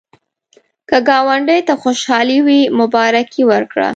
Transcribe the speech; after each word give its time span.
که 0.89 0.97
ګاونډي 1.09 1.59
ته 1.67 1.73
خوشالي 1.81 2.37
وي، 2.45 2.61
مبارکي 2.79 3.43
ورکړه 3.51 3.89